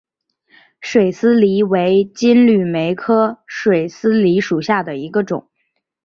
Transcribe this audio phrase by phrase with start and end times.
[0.81, 5.47] 水丝梨为金缕梅科水丝梨属下的一个种。